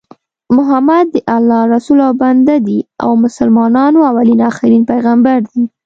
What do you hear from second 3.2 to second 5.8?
مسلمانانو اولين اخرين پیغمبر دي